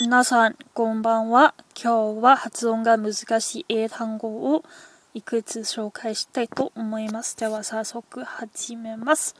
[0.00, 1.54] 皆さん、こんばんは。
[1.78, 4.64] 今日は発音が難しい英単語を
[5.12, 7.36] いくつ紹介したいと思います。
[7.36, 9.34] では早速始めます。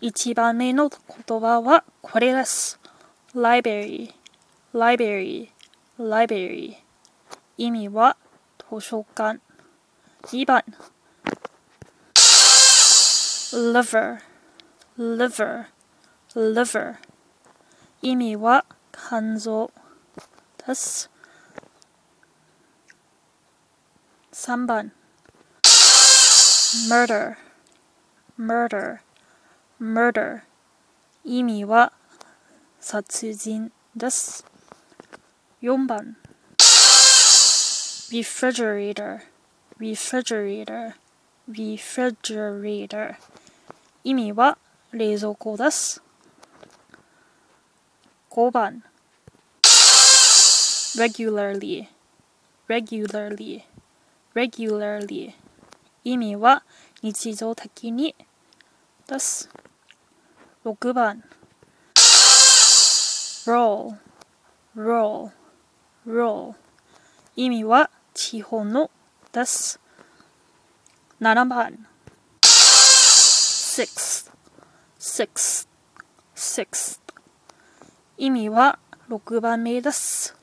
[0.00, 2.80] 1番目の言葉はこれです。
[3.34, 4.14] library,
[4.72, 5.50] library,
[5.98, 6.76] library
[7.58, 8.16] 意味は
[8.70, 9.38] 図書館。
[10.22, 10.64] 2番
[13.52, 14.18] liver,
[14.96, 15.66] liver,
[16.34, 16.96] liver
[18.00, 19.70] 意味は肝臓
[20.66, 21.10] です。
[24.32, 24.92] 3番
[26.88, 27.36] murder,
[28.38, 28.98] murder,
[29.78, 30.40] murder
[31.22, 31.92] 意味は
[32.80, 34.46] 殺人です。
[35.60, 36.16] 4番
[38.10, 39.20] refrigerator,
[39.78, 40.94] refrigerator,
[41.50, 43.16] refrigerator
[44.02, 44.56] 意味は
[44.92, 46.02] 冷蔵庫です。
[48.34, 48.82] 5番
[50.96, 51.86] regularly,
[52.66, 53.62] regularly,
[54.34, 55.34] regularly
[56.02, 56.64] 意味は
[57.02, 58.14] 日常的に
[59.06, 59.50] です。
[60.64, 61.22] 6番
[63.46, 63.96] roll,
[64.74, 65.30] roll,
[66.06, 66.54] roll
[67.36, 68.90] 意味は地方の
[69.30, 69.78] です。
[71.20, 71.86] 7番
[72.40, 74.30] six
[74.98, 75.68] six
[76.34, 77.01] six
[78.22, 78.78] 意味は
[79.10, 80.36] 6番目です。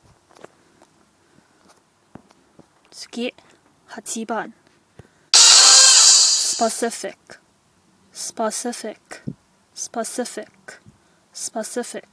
[2.91, 3.33] 次、
[3.87, 4.53] 8番
[5.31, 7.15] specific,
[8.11, 8.97] specific,
[9.73, 10.49] specific,
[11.33, 12.03] specific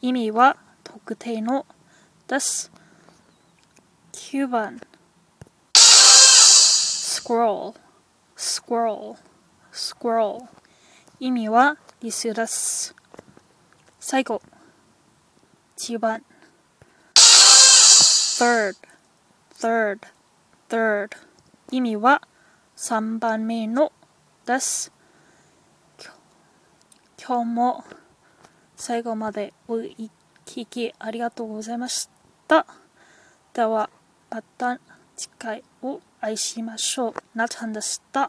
[0.00, 1.66] 意味は特定の
[2.28, 2.70] です。
[4.12, 4.78] 9番
[5.74, 7.74] squirrel,
[8.36, 9.16] squirrel
[9.72, 10.46] squirrel
[11.18, 12.94] 意味はリスです。
[13.98, 14.40] 最後、
[15.76, 16.22] 1番
[17.14, 18.76] third,
[19.58, 19.98] third,
[20.68, 21.10] third
[21.70, 22.22] 意味は
[22.76, 23.92] 3番目の
[24.46, 24.92] です。
[27.24, 27.84] 今日も
[28.76, 30.10] 最後までお聞
[30.44, 32.08] きありがとうございまし
[32.48, 32.66] た。
[33.54, 33.90] では、
[34.28, 34.80] また
[35.16, 37.14] 次回を愛しましょう。
[37.34, 38.28] なちゃんでした。